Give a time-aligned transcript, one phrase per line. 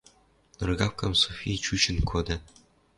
[0.57, 2.37] Ныргапкам Софи чучӹн кода.